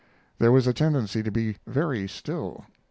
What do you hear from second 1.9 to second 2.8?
still.